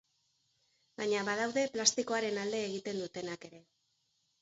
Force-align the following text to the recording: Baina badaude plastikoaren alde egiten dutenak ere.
Baina 1.01 1.21
badaude 1.27 1.67
plastikoaren 1.77 2.43
alde 2.47 2.65
egiten 2.73 3.07
dutenak 3.07 3.51
ere. 3.53 3.65